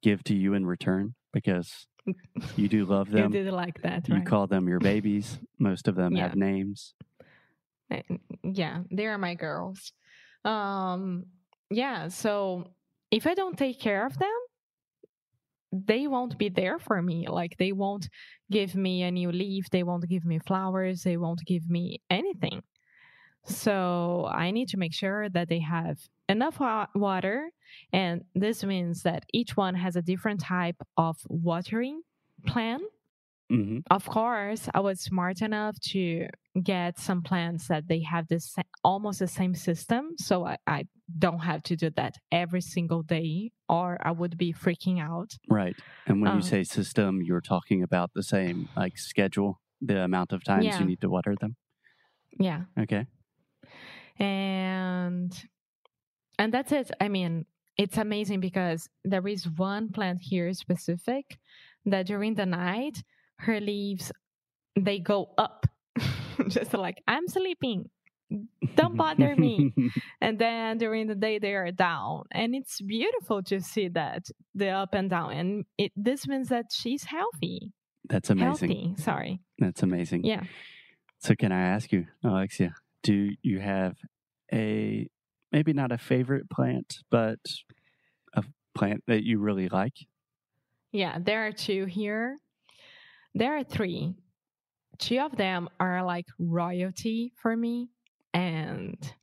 give 0.02 0.24
to 0.26 0.36
you 0.36 0.54
in 0.54 0.66
return? 0.66 1.16
Because 1.32 1.88
you 2.58 2.68
do 2.68 2.86
love 2.86 3.08
You 3.10 3.16
them. 3.16 3.32
did 3.32 3.48
like 3.54 3.82
that, 3.84 4.08
You 4.10 4.16
right? 4.16 4.26
call 4.26 4.48
them 4.48 4.68
your 4.68 4.80
babies. 4.80 5.40
Most 5.60 5.88
of 5.88 5.96
them 5.96 6.14
Yeah. 6.16 6.24
have 6.28 6.36
names. 6.36 6.94
Yeah, 8.44 8.82
they 8.92 9.06
are 9.06 9.18
my 9.18 9.36
girls. 9.36 9.94
Um, 10.44 11.26
yeah, 11.70 12.08
so 12.10 12.74
if 13.14 13.28
I 13.28 13.36
don't 13.36 13.58
take 13.58 13.80
care 13.80 14.08
of 14.08 14.18
them, 14.18 14.38
they 15.72 16.08
won't 16.08 16.38
be 16.38 16.50
there 16.50 16.80
for 16.80 17.00
me. 17.00 17.28
Like 17.28 17.56
they 17.58 17.72
won't 17.72 18.10
give 18.52 18.76
me 18.76 19.04
a 19.04 19.12
new 19.12 19.32
leaf, 19.32 19.70
they 19.70 19.84
won't 19.84 20.10
give 20.10 20.26
me 20.26 20.40
flowers, 20.40 21.04
they 21.04 21.18
won't 21.18 21.46
give 21.46 21.70
me 21.70 22.02
anything. 22.10 22.64
So 23.46 24.28
I 24.32 24.52
need 24.52 24.70
to 24.70 24.78
make 24.78 24.94
sure 24.94 25.30
that 25.30 25.48
they 25.48 25.60
have 25.60 26.00
enough 26.28 26.60
water, 26.96 27.50
and 27.92 28.24
this 28.34 28.64
means 28.64 29.04
that 29.04 29.26
each 29.32 29.56
one 29.56 29.76
has 29.76 29.96
a 29.96 30.02
different 30.02 30.40
type 30.40 30.78
of 30.98 31.18
watering 31.28 32.02
plan 32.48 32.80
hmm 33.54 33.80
of 33.92 34.06
course, 34.08 34.70
I 34.74 34.80
was 34.80 35.02
smart 35.02 35.42
enough 35.42 35.80
to 35.92 36.28
get 36.64 36.98
some 36.98 37.22
plants 37.22 37.68
that 37.68 37.88
they 37.88 38.02
have 38.02 38.28
this 38.28 38.56
almost 38.84 39.20
the 39.20 39.28
same 39.28 39.56
system, 39.56 40.14
so 40.18 40.46
I, 40.46 40.58
I 40.66 40.86
don't 41.20 41.40
have 41.40 41.64
to 41.64 41.76
do 41.76 41.90
that 41.92 42.16
every 42.32 42.62
single 42.62 43.04
day, 43.04 43.52
or 43.70 43.98
I 44.02 44.12
would 44.12 44.38
be 44.38 44.54
freaking 44.54 45.02
out. 45.02 45.32
Right. 45.48 45.78
And 46.06 46.22
when 46.22 46.34
you 46.34 46.42
Um, 46.42 46.42
say 46.42 46.64
system, 46.64 47.22
you're 47.22 47.42
talking 47.42 47.84
about 47.84 48.12
the 48.14 48.24
same 48.24 48.68
like 48.76 48.98
schedule, 48.98 49.62
the 49.82 50.02
amount 50.04 50.32
of 50.34 50.44
times 50.44 50.66
Yeah. 50.68 50.80
you 50.80 50.86
need 50.86 51.02
to 51.02 51.10
water 51.10 51.36
them. 51.40 51.56
Yeah, 52.40 52.66
Okay. 52.80 53.08
and 54.20 55.48
and 56.40 56.54
that's 56.54 56.72
it. 56.72 56.92
I 57.00 57.10
mean, 57.10 57.46
it's 57.78 57.98
amazing 57.98 58.40
because 58.40 58.90
there 59.04 59.28
is 59.28 59.50
one 59.50 59.92
plant 59.92 60.22
here 60.22 60.54
specific 60.54 61.40
that 61.86 62.08
during 62.08 62.36
the 62.36 62.46
night 62.46 63.04
her 63.40 63.60
leaves 63.60 64.12
they 64.80 65.00
go 65.00 65.30
up, 65.38 65.66
just 66.48 66.74
like 66.74 67.02
I'm 67.08 67.28
sleeping. 67.28 67.90
Don't 68.76 68.98
bother 68.98 69.36
me. 69.36 69.72
and 70.22 70.40
then 70.40 70.80
during 70.80 71.06
the 71.08 71.14
day 71.16 71.38
they 71.38 71.54
are 71.54 71.72
down 71.72 72.24
and 72.32 72.56
it's 72.56 72.82
beautiful 72.82 73.44
to 73.44 73.60
see 73.62 73.90
that 73.90 74.24
the 74.56 74.70
up 74.70 74.96
and 74.96 75.10
down 75.10 75.34
and 75.34 75.66
it 75.78 75.92
this 75.96 76.28
means 76.28 76.50
that 76.50 76.66
she's 76.72 77.04
healthy 77.04 77.72
That's 78.10 78.32
amazing. 78.32 78.70
healthy 78.72 78.96
sorry 79.02 79.40
That's 79.60 79.84
amazing. 79.84 80.24
yeah 80.24 80.44
So 81.20 81.36
can 81.36 81.52
I 81.52 81.62
ask 81.62 81.92
you, 81.92 82.08
Alexia, 82.24 82.74
do 83.04 83.32
you 83.44 83.60
have 83.60 83.98
a 84.52 85.08
maybe 85.52 85.74
not 85.74 85.92
a 85.92 85.98
favorite 86.00 86.50
plant, 86.50 87.04
but 87.12 87.38
a 88.34 88.44
plant 88.74 89.04
that 89.06 89.24
you 89.24 89.38
really 89.38 89.70
like? 89.70 89.98
yeah 90.92 91.20
there 91.22 91.46
are 91.46 91.52
two 91.52 91.86
here 91.86 92.38
there 93.36 93.58
are 93.58 93.64
three 93.64 94.14
two 95.00 95.20
of 95.20 95.36
them 95.36 95.70
are 95.80 96.04
like 96.04 96.28
royalty 96.40 97.34
for 97.36 97.56
me 97.56 97.90
and 98.34 99.14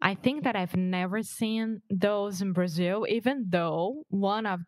i 0.00 0.14
think 0.14 0.44
that 0.44 0.56
i've 0.56 0.76
never 0.76 1.22
seen 1.22 1.80
those 1.90 2.40
in 2.40 2.52
brazil 2.52 3.06
even 3.08 3.44
though 3.48 4.02
one 4.08 4.46
of 4.46 4.60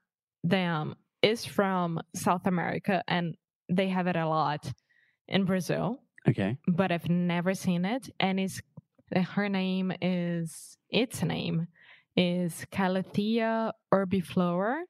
them 0.45 0.95
is 1.23 1.45
from 1.45 2.01
south 2.15 2.47
america 2.47 3.03
and 3.09 3.35
they 3.71 3.89
have 3.89 4.07
it 4.07 4.17
a 4.17 4.27
lot 4.29 4.71
in 5.29 5.45
brazil 5.45 5.99
Okay. 6.29 6.59
but 6.67 6.93
I've 6.93 7.09
never 7.09 7.55
seen 7.55 7.87
it. 7.87 8.11
And 8.21 8.39
it's 8.39 8.61
uh, 9.17 9.23
her 9.23 9.49
name 9.49 9.93
is 10.03 10.77
its 10.91 11.23
name 11.23 11.69
is 12.17 12.67
Calathea 12.71 13.73
urbiflora. 13.95 14.83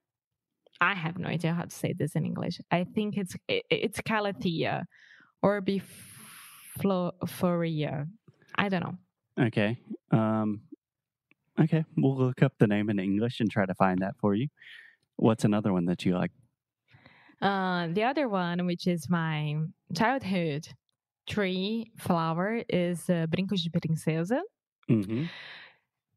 I 0.80 0.94
have 0.94 1.18
no 1.18 1.28
idea 1.28 1.52
how 1.52 1.64
to 1.64 1.70
say 1.70 1.92
this 1.92 2.14
in 2.14 2.24
English. 2.24 2.60
I 2.70 2.84
think 2.84 3.16
it's 3.16 3.34
it, 3.48 3.64
it's 3.70 4.00
Calathea 4.00 4.84
urbifloria. 5.44 8.06
I 8.56 8.68
don't 8.68 8.82
know. 8.82 8.98
Okay. 9.46 9.78
Um 10.10 10.62
okay. 11.60 11.84
We'll 11.96 12.16
look 12.16 12.42
up 12.42 12.54
the 12.58 12.66
name 12.66 12.90
in 12.90 12.98
English 12.98 13.40
and 13.40 13.50
try 13.50 13.66
to 13.66 13.74
find 13.74 14.00
that 14.00 14.14
for 14.20 14.34
you. 14.34 14.48
What's 15.16 15.44
another 15.44 15.72
one 15.72 15.86
that 15.86 16.04
you 16.04 16.16
like? 16.16 16.32
Uh, 17.40 17.88
the 17.92 18.02
other 18.02 18.28
one, 18.28 18.66
which 18.66 18.86
is 18.86 19.08
my 19.08 19.56
childhood 19.94 20.66
tree 21.28 21.90
flower, 21.96 22.62
is 22.68 23.08
uh, 23.10 23.26
Brincos 23.28 23.62
de 23.62 23.70
Princesa. 23.70 24.40
Mm-hmm. 24.90 25.24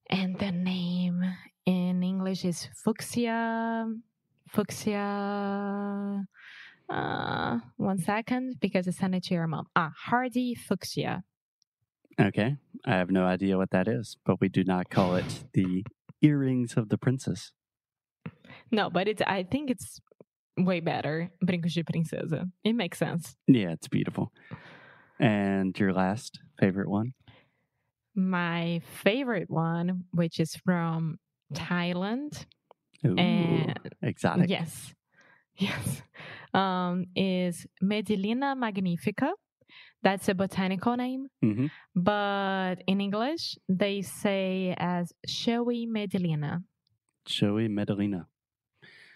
And 0.09 0.39
the 0.39 0.51
name 0.51 1.23
in 1.65 2.03
English 2.03 2.45
is 2.45 2.67
fuchsia. 2.83 3.87
Fuchsia. 4.51 6.25
Uh, 6.89 7.59
one 7.77 7.97
second, 7.97 8.59
because 8.59 8.87
I 8.87 8.91
sent 8.91 9.15
it 9.15 9.23
to 9.23 9.33
your 9.33 9.47
mom. 9.47 9.67
Ah, 9.75 9.91
hardy 9.97 10.55
fuchsia. 10.55 11.23
Okay. 12.19 12.57
I 12.85 12.91
have 12.91 13.11
no 13.11 13.23
idea 13.23 13.57
what 13.57 13.71
that 13.71 13.87
is, 13.87 14.17
but 14.25 14.41
we 14.41 14.49
do 14.49 14.63
not 14.63 14.89
call 14.89 15.15
it 15.15 15.45
the 15.53 15.85
earrings 16.21 16.75
of 16.75 16.89
the 16.89 16.97
princess. 16.97 17.53
No, 18.71 18.89
but 18.89 19.07
it's. 19.07 19.21
I 19.25 19.43
think 19.43 19.69
it's 19.69 20.01
way 20.57 20.81
better. 20.81 21.31
Brincos 21.43 21.73
de 21.73 21.83
Princesa. 21.83 22.49
It 22.63 22.73
makes 22.73 22.97
sense. 22.97 23.35
Yeah, 23.47 23.71
it's 23.71 23.87
beautiful. 23.87 24.31
And 25.19 25.77
your 25.79 25.93
last 25.93 26.39
favorite 26.59 26.89
one? 26.89 27.13
My 28.15 28.81
favorite 29.03 29.49
one, 29.49 30.05
which 30.11 30.39
is 30.39 30.55
from 30.55 31.19
Thailand. 31.53 32.45
Ooh, 33.05 33.17
And 33.17 33.77
exotic. 34.01 34.49
Yes. 34.49 34.93
Yes. 35.57 36.01
Um, 36.53 37.05
is 37.15 37.67
Medinilla 37.83 38.55
magnifica. 38.57 39.33
That's 40.01 40.29
a 40.29 40.33
botanical 40.33 40.95
name. 40.95 41.27
hmm 41.41 41.67
But 41.93 42.75
in 42.87 43.01
English, 43.01 43.57
they 43.69 44.01
say 44.01 44.73
as 44.77 45.11
showy 45.27 45.85
Medinilla. 45.87 46.63
Showy 47.27 47.67
Medinilla. 47.67 48.25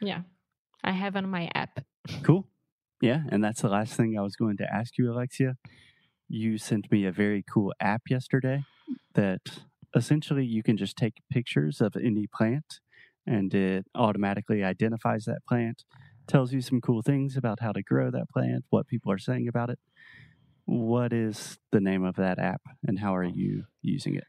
Yeah. 0.01 0.21
I 0.83 0.91
have 0.91 1.15
on 1.15 1.29
my 1.29 1.49
app. 1.55 1.79
Cool. 2.23 2.47
Yeah, 3.01 3.21
and 3.29 3.43
that's 3.43 3.61
the 3.61 3.69
last 3.69 3.95
thing 3.95 4.17
I 4.17 4.21
was 4.21 4.35
going 4.35 4.57
to 4.57 4.67
ask 4.71 4.97
you, 4.97 5.11
Alexia. 5.11 5.55
You 6.27 6.57
sent 6.57 6.91
me 6.91 7.05
a 7.05 7.11
very 7.11 7.43
cool 7.43 7.73
app 7.79 8.03
yesterday 8.09 8.63
that 9.13 9.41
essentially 9.95 10.45
you 10.45 10.61
can 10.63 10.77
just 10.77 10.95
take 10.97 11.15
pictures 11.31 11.81
of 11.81 11.95
any 11.95 12.27
plant 12.27 12.79
and 13.27 13.53
it 13.53 13.85
automatically 13.95 14.63
identifies 14.63 15.25
that 15.25 15.39
plant 15.47 15.83
tells 16.27 16.53
you 16.53 16.61
some 16.61 16.81
cool 16.81 17.01
things 17.01 17.37
about 17.37 17.59
how 17.59 17.71
to 17.71 17.83
grow 17.83 18.09
that 18.11 18.29
plant, 18.29 18.65
what 18.69 18.87
people 18.87 19.11
are 19.11 19.17
saying 19.17 19.47
about 19.47 19.69
it. 19.69 19.79
What 20.65 21.13
is 21.13 21.59
the 21.71 21.79
name 21.79 22.03
of 22.03 22.15
that 22.15 22.39
app 22.39 22.61
and 22.87 22.97
how 22.97 23.15
are 23.15 23.23
you 23.23 23.65
using 23.81 24.15
it? 24.15 24.25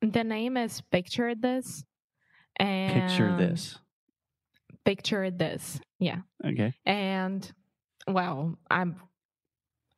The 0.00 0.24
name 0.24 0.56
is 0.56 0.80
Picture 0.92 1.34
This. 1.34 1.84
And 2.56 3.08
Picture 3.08 3.36
this. 3.36 3.78
Picture 4.84 5.30
this. 5.30 5.80
Yeah. 5.98 6.18
Okay. 6.44 6.72
And 6.86 7.50
well, 8.06 8.58
I'm 8.70 8.96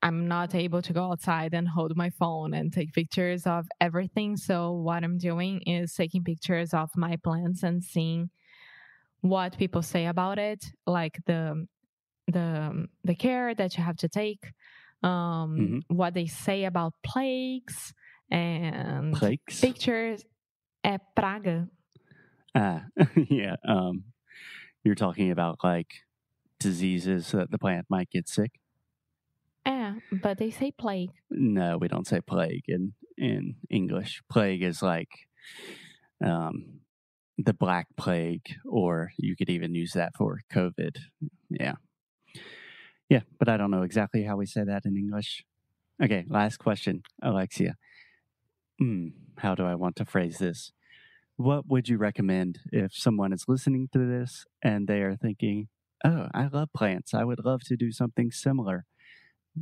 I'm 0.02 0.26
not 0.26 0.54
able 0.54 0.82
to 0.82 0.92
go 0.92 1.04
outside 1.12 1.54
and 1.54 1.68
hold 1.68 1.96
my 1.96 2.10
phone 2.10 2.54
and 2.54 2.72
take 2.72 2.92
pictures 2.92 3.46
of 3.46 3.68
everything. 3.80 4.36
So 4.36 4.72
what 4.72 5.04
I'm 5.04 5.16
doing 5.18 5.60
is 5.62 5.94
taking 5.94 6.24
pictures 6.24 6.74
of 6.74 6.90
my 6.96 7.16
plants 7.16 7.62
and 7.62 7.84
seeing 7.84 8.30
what 9.20 9.56
people 9.56 9.82
say 9.82 10.06
about 10.06 10.38
it, 10.38 10.64
like 10.86 11.18
the 11.26 11.66
the 12.26 12.88
the 13.04 13.14
care 13.14 13.54
that 13.54 13.76
you 13.76 13.84
have 13.84 13.96
to 13.98 14.08
take, 14.08 14.52
um, 15.02 15.58
Mhm. 15.58 15.82
what 15.88 16.14
they 16.14 16.26
say 16.26 16.64
about 16.64 16.94
plagues 17.04 17.94
and 18.30 19.14
Plagues. 19.14 19.60
pictures. 19.60 20.24
É 20.84 20.98
praga. 21.16 21.68
Ah, 22.54 22.86
yeah. 23.30 23.56
Um, 23.64 24.04
you're 24.84 24.96
talking 24.96 25.30
about 25.30 25.58
like 25.62 26.02
diseases 26.58 27.30
that 27.32 27.50
the 27.52 27.58
plant 27.58 27.86
might 27.88 28.10
get 28.10 28.28
sick. 28.28 28.58
But 30.10 30.38
they 30.38 30.50
say 30.50 30.72
plague. 30.72 31.12
No, 31.30 31.78
we 31.78 31.88
don't 31.88 32.06
say 32.06 32.20
plague 32.20 32.64
in 32.68 32.94
in 33.16 33.56
English. 33.70 34.22
Plague 34.30 34.62
is 34.62 34.82
like 34.82 35.10
um, 36.24 36.80
the 37.38 37.54
black 37.54 37.86
plague, 37.96 38.56
or 38.66 39.12
you 39.16 39.36
could 39.36 39.50
even 39.50 39.74
use 39.74 39.92
that 39.92 40.12
for 40.16 40.40
COVID. 40.52 40.96
Yeah, 41.50 41.74
yeah, 43.08 43.20
but 43.38 43.48
I 43.48 43.56
don't 43.56 43.70
know 43.70 43.82
exactly 43.82 44.24
how 44.24 44.36
we 44.36 44.46
say 44.46 44.64
that 44.64 44.84
in 44.84 44.96
English. 44.96 45.44
Okay, 46.02 46.24
last 46.28 46.58
question, 46.58 47.02
Alexia. 47.22 47.76
Hmm, 48.78 49.08
how 49.38 49.54
do 49.54 49.64
I 49.64 49.74
want 49.74 49.96
to 49.96 50.04
phrase 50.04 50.38
this? 50.38 50.72
What 51.36 51.66
would 51.68 51.88
you 51.88 51.98
recommend 51.98 52.60
if 52.72 52.94
someone 52.94 53.32
is 53.32 53.44
listening 53.48 53.88
to 53.92 53.98
this 53.98 54.44
and 54.62 54.88
they 54.88 55.02
are 55.02 55.16
thinking, 55.16 55.68
"Oh, 56.04 56.28
I 56.34 56.46
love 56.46 56.72
plants. 56.72 57.14
I 57.14 57.24
would 57.24 57.44
love 57.44 57.62
to 57.64 57.76
do 57.76 57.92
something 57.92 58.30
similar." 58.30 58.86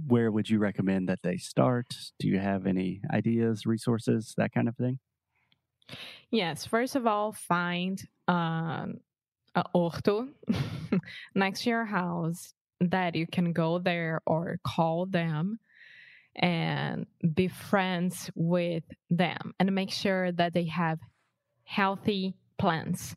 Where 0.06 0.30
would 0.30 0.48
you 0.48 0.58
recommend 0.58 1.08
that 1.08 1.20
they 1.22 1.36
start? 1.36 1.94
Do 2.18 2.28
you 2.28 2.38
have 2.38 2.66
any 2.66 3.02
ideas, 3.12 3.66
resources, 3.66 4.34
that 4.36 4.52
kind 4.52 4.68
of 4.68 4.76
thing? 4.76 4.98
Yes, 6.30 6.64
first 6.64 6.94
of 6.94 7.06
all, 7.06 7.32
find 7.32 8.00
um, 8.28 9.00
a 9.54 9.64
horto 9.74 10.28
next 11.34 11.62
to 11.62 11.70
your 11.70 11.84
house 11.84 12.54
that 12.80 13.14
you 13.16 13.26
can 13.26 13.52
go 13.52 13.78
there 13.78 14.20
or 14.26 14.58
call 14.64 15.06
them 15.06 15.58
and 16.36 17.06
be 17.34 17.48
friends 17.48 18.30
with 18.34 18.84
them 19.10 19.52
and 19.58 19.74
make 19.74 19.90
sure 19.90 20.32
that 20.32 20.54
they 20.54 20.66
have 20.66 20.98
healthy 21.64 22.34
plants 22.58 23.14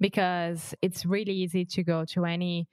because 0.00 0.74
it's 0.82 1.04
really 1.04 1.32
easy 1.32 1.64
to 1.64 1.82
go 1.82 2.04
to 2.04 2.24
any 2.24 2.66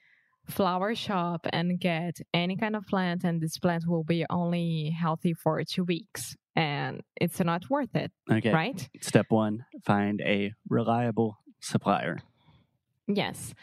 flower 0.52 0.94
shop 0.96 1.48
and 1.54 1.80
get 1.80 2.18
any 2.34 2.56
kind 2.58 2.76
of 2.76 2.86
plant 2.86 3.24
and 3.24 3.42
this 3.42 3.58
plant 3.58 3.84
will 3.88 4.04
be 4.04 4.26
only 4.30 4.90
healthy 4.90 5.34
for 5.34 5.64
two 5.64 5.84
weeks 5.84 6.36
and 6.56 7.02
it's 7.20 7.40
not 7.40 7.70
worth 7.70 7.96
it 7.96 8.12
Okay. 8.32 8.52
right 8.52 8.90
Step 9.02 9.28
one 9.30 9.66
find 9.86 10.22
a 10.22 10.52
reliable 10.70 11.38
supplier. 11.62 12.20
Yes. 13.08 13.54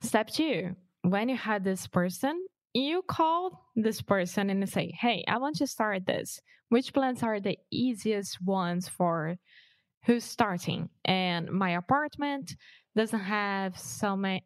Step 0.00 0.28
two, 0.28 0.76
when 1.02 1.28
you 1.28 1.36
had 1.36 1.64
this 1.64 1.86
person, 1.86 2.34
you 2.72 3.02
call 3.02 3.70
this 3.76 4.02
person 4.02 4.50
and 4.50 4.68
say, 4.68 4.90
Hey, 4.98 5.24
I 5.28 5.38
want 5.38 5.56
to 5.56 5.66
start 5.66 6.06
this. 6.06 6.40
Which 6.68 6.92
plants 6.92 7.22
are 7.22 7.40
the 7.40 7.58
easiest 7.70 8.42
ones 8.42 8.88
for 8.88 9.36
who's 10.06 10.24
starting? 10.24 10.88
And 11.04 11.50
my 11.50 11.70
apartment 11.70 12.54
doesn't 12.96 13.20
have 13.20 13.78
so 13.78 14.16
many 14.16 14.42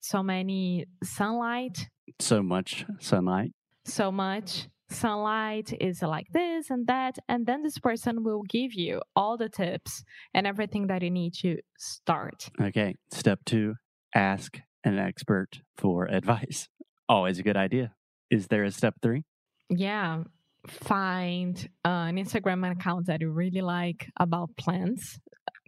so 0.00 0.22
many 0.22 0.86
sunlight, 1.04 1.88
So 2.20 2.42
much 2.42 2.84
sunlight. 3.00 3.52
so 3.84 4.10
much 4.12 4.68
sunlight 4.88 5.72
is 5.80 6.02
like 6.02 6.26
this 6.34 6.68
and 6.70 6.86
that 6.86 7.16
and 7.28 7.46
then 7.46 7.62
this 7.62 7.78
person 7.78 8.22
will 8.24 8.42
give 8.42 8.74
you 8.74 9.00
all 9.16 9.38
the 9.38 9.48
tips 9.48 10.04
and 10.34 10.46
everything 10.46 10.86
that 10.88 11.00
you 11.02 11.10
need 11.10 11.32
to 11.32 11.56
start 11.78 12.50
Okay. 12.60 12.94
Step 13.10 13.40
two 13.46 13.74
ask 14.14 14.60
an 14.84 14.98
expert 14.98 15.60
for 15.78 16.04
advice. 16.06 16.68
Always 17.08 17.38
a 17.38 17.42
good 17.42 17.56
idea. 17.56 17.94
Is 18.30 18.48
there 18.48 18.64
a 18.64 18.70
step 18.70 18.94
three? 19.02 19.22
yeah 19.70 20.24
find 20.68 21.68
uh, 21.84 22.06
an 22.08 22.16
instagram 22.16 22.70
account 22.70 23.06
that 23.06 23.20
you 23.20 23.30
really 23.30 23.60
like 23.60 24.08
about 24.18 24.48
plants 24.56 25.18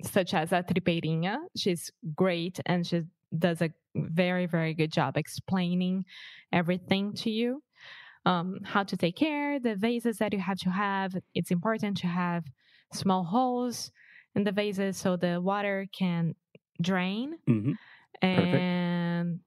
such 0.03 0.35
as 0.35 0.53
a 0.53 0.63
tripeirinha 0.63 1.37
she's 1.57 1.91
great 2.15 2.61
and 2.67 2.87
she 2.87 3.03
does 3.37 3.61
a 3.61 3.71
very 3.97 4.47
very 4.47 4.75
good 4.75 4.93
job 4.93 5.17
explaining 5.17 6.05
everything 6.53 7.13
to 7.13 7.31
you 7.31 7.63
um, 8.27 8.59
how 8.65 8.83
to 8.83 8.97
take 8.97 9.17
care 9.17 9.59
the 9.61 9.75
vases 9.75 10.19
that 10.19 10.33
you 10.33 10.39
have 10.39 10.59
to 10.59 10.71
have 10.71 11.13
it's 11.35 11.51
important 11.51 11.97
to 11.97 12.07
have 12.07 12.45
small 12.93 13.25
holes 13.25 13.91
in 14.37 14.45
the 14.45 14.53
vases 14.53 14.97
so 14.97 15.17
the 15.17 15.41
water 15.41 15.87
can 15.97 16.35
drain 16.81 17.35
Mm-hmm. 17.49 17.73
Perfect. 18.23 18.55
and 18.55 19.41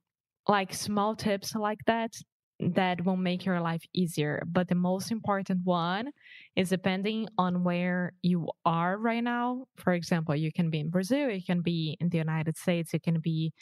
like 0.47 0.73
small 0.73 1.15
tips 1.15 1.55
like 1.55 1.79
that 1.87 2.13
that 2.59 3.05
will 3.05 3.17
make 3.17 3.45
your 3.45 3.59
life 3.61 3.83
easier 3.93 4.41
but 4.47 4.67
the 4.67 4.75
most 4.75 5.11
important 5.11 5.59
one 5.63 6.09
is 6.55 6.69
depending 6.69 7.27
on 7.37 7.63
where 7.63 8.13
you 8.23 8.49
are 8.65 8.97
right 8.97 9.23
now 9.23 9.65
for 9.75 9.93
example 9.93 10.35
you 10.35 10.51
can 10.51 10.69
be 10.69 10.79
in 10.79 10.89
brazil 10.89 11.29
you 11.29 11.43
can 11.43 11.61
be 11.61 11.95
in 11.99 12.09
the 12.09 12.17
united 12.17 12.57
states 12.57 12.93
you 12.93 12.99
can 12.99 13.19
be 13.19 13.53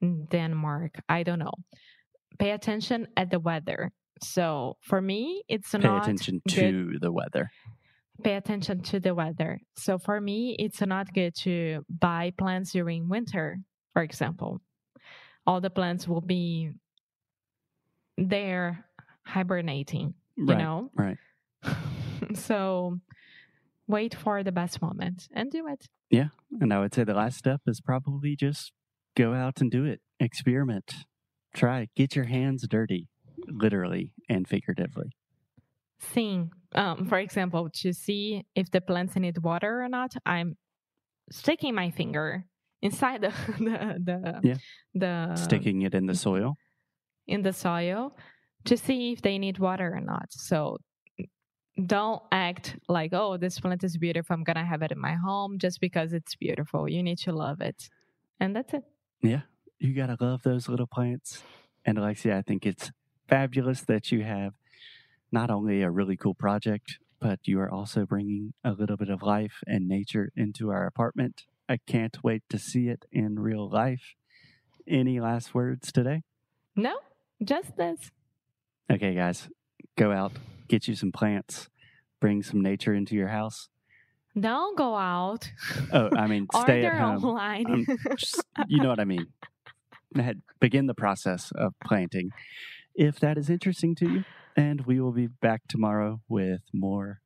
in 0.00 0.24
denmark 0.26 0.92
i 1.08 1.22
don't 1.22 1.40
know 1.40 1.52
pay 2.38 2.52
attention 2.52 3.06
at 3.16 3.30
the 3.30 3.40
weather 3.40 3.90
so 4.22 4.76
for 4.82 5.00
me 5.00 5.42
it's 5.48 5.72
Pay 5.72 5.78
not 5.78 6.04
Pay 6.04 6.12
attention 6.12 6.40
good 6.46 6.54
to 6.54 6.98
the 7.00 7.12
weather. 7.12 7.50
pay 8.22 8.34
attention 8.36 8.80
to 8.82 9.00
the 9.00 9.14
weather. 9.14 9.60
So 9.76 9.98
for 9.98 10.20
me, 10.20 10.56
it's 10.58 10.80
not 10.80 11.12
good 11.12 11.34
to 11.42 11.84
buy 11.88 12.32
plants 12.38 12.72
during 12.72 13.08
winter, 13.08 13.58
for 13.92 14.02
example. 14.02 14.60
All 15.46 15.60
the 15.60 15.70
plants 15.70 16.06
will 16.08 16.20
be 16.20 16.70
there 18.16 18.84
hibernating, 19.24 20.14
you 20.36 20.46
right. 20.46 20.58
know? 20.58 20.90
Right. 20.94 21.16
so 22.34 22.98
wait 23.86 24.14
for 24.14 24.42
the 24.42 24.52
best 24.52 24.80
moment 24.80 25.28
and 25.32 25.50
do 25.50 25.66
it. 25.66 25.88
Yeah. 26.10 26.28
And 26.60 26.72
I 26.72 26.80
would 26.80 26.94
say 26.94 27.04
the 27.04 27.14
last 27.14 27.38
step 27.38 27.60
is 27.66 27.80
probably 27.80 28.36
just 28.36 28.72
go 29.16 29.34
out 29.34 29.60
and 29.60 29.70
do 29.70 29.84
it. 29.84 30.00
Experiment. 30.20 30.94
Try. 31.54 31.88
Get 31.96 32.16
your 32.16 32.24
hands 32.26 32.66
dirty, 32.68 33.08
literally 33.48 34.12
and 34.28 34.46
figuratively. 34.46 35.12
Thing, 36.00 36.50
um, 36.74 37.06
for 37.06 37.18
example, 37.18 37.70
to 37.82 37.92
see 37.92 38.44
if 38.54 38.70
the 38.70 38.80
plants 38.80 39.16
need 39.16 39.38
water 39.38 39.82
or 39.82 39.88
not, 39.88 40.14
I'm 40.26 40.56
sticking 41.30 41.74
my 41.74 41.90
finger 41.90 42.44
inside 42.82 43.22
the 43.22 43.28
the 43.58 43.98
the, 44.04 44.40
Yeah. 44.42 44.56
the 44.94 45.36
Sticking 45.36 45.82
it 45.82 45.94
in 45.94 46.06
the 46.06 46.14
soil. 46.14 46.56
In 47.26 47.42
the 47.42 47.52
soil 47.52 48.16
to 48.64 48.76
see 48.76 49.12
if 49.12 49.22
they 49.22 49.38
need 49.38 49.58
water 49.58 49.94
or 49.94 50.00
not. 50.00 50.26
So 50.30 50.78
don't 51.86 52.22
act 52.30 52.76
like, 52.88 53.12
oh, 53.12 53.36
this 53.36 53.58
plant 53.58 53.84
is 53.84 53.96
beautiful. 53.96 54.34
I'm 54.34 54.44
going 54.44 54.56
to 54.56 54.64
have 54.64 54.82
it 54.82 54.92
in 54.92 54.98
my 54.98 55.14
home 55.14 55.58
just 55.58 55.80
because 55.80 56.12
it's 56.12 56.34
beautiful. 56.36 56.88
You 56.88 57.02
need 57.02 57.18
to 57.18 57.32
love 57.32 57.60
it. 57.60 57.88
And 58.40 58.54
that's 58.54 58.74
it. 58.74 58.84
Yeah, 59.22 59.42
you 59.78 59.94
gotta 59.94 60.16
love 60.20 60.42
those 60.42 60.68
little 60.68 60.86
plants. 60.86 61.42
And 61.84 61.98
Alexia, 61.98 62.36
I 62.36 62.42
think 62.42 62.66
it's 62.66 62.90
fabulous 63.26 63.80
that 63.82 64.12
you 64.12 64.22
have 64.22 64.52
not 65.32 65.50
only 65.50 65.82
a 65.82 65.90
really 65.90 66.16
cool 66.16 66.34
project, 66.34 66.98
but 67.20 67.40
you 67.44 67.58
are 67.60 67.70
also 67.70 68.04
bringing 68.04 68.52
a 68.62 68.72
little 68.72 68.98
bit 68.98 69.08
of 69.08 69.22
life 69.22 69.62
and 69.66 69.88
nature 69.88 70.30
into 70.36 70.70
our 70.70 70.86
apartment. 70.86 71.44
I 71.68 71.78
can't 71.86 72.22
wait 72.22 72.42
to 72.50 72.58
see 72.58 72.88
it 72.88 73.06
in 73.10 73.38
real 73.38 73.68
life. 73.68 74.14
Any 74.86 75.20
last 75.20 75.54
words 75.54 75.90
today? 75.90 76.22
No, 76.76 76.98
just 77.42 77.76
this. 77.76 78.10
Okay, 78.90 79.14
guys, 79.14 79.48
go 79.96 80.12
out, 80.12 80.32
get 80.68 80.86
you 80.88 80.94
some 80.94 81.12
plants, 81.12 81.68
bring 82.20 82.42
some 82.42 82.60
nature 82.60 82.94
into 82.94 83.14
your 83.14 83.28
house. 83.28 83.68
Don't 84.38 84.76
go 84.76 84.94
out. 84.96 85.50
Oh, 85.92 86.10
I 86.16 86.26
mean, 86.26 86.46
stay 86.62 86.84
at 86.84 86.96
home. 86.98 87.24
online. 87.24 87.66
Um, 87.70 87.86
Just- 88.16 88.44
you 88.68 88.82
know 88.82 88.88
what 88.88 89.00
I 89.00 89.04
mean. 89.04 89.26
Begin 90.60 90.86
the 90.86 90.94
process 90.94 91.52
of 91.56 91.74
planting 91.84 92.30
if 92.94 93.18
that 93.20 93.36
is 93.38 93.50
interesting 93.50 93.94
to 93.96 94.08
you. 94.08 94.24
And 94.56 94.86
we 94.86 95.00
will 95.00 95.12
be 95.12 95.26
back 95.26 95.62
tomorrow 95.68 96.20
with 96.28 96.60
more 96.72 97.20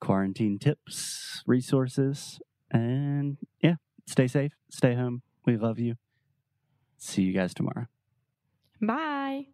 quarantine 0.00 0.58
tips, 0.58 1.42
resources, 1.46 2.38
and 2.70 3.36
yeah, 3.60 3.74
stay 4.06 4.26
safe, 4.26 4.52
stay 4.70 4.94
home. 4.94 5.20
We 5.44 5.56
love 5.58 5.78
you. 5.78 5.96
See 6.96 7.22
you 7.22 7.34
guys 7.34 7.52
tomorrow. 7.52 7.86
Bye. 8.86 9.53